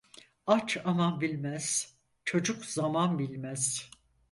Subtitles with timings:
[0.47, 1.95] Aç aman bilmez,
[2.25, 3.91] çocuk zaman bilmez.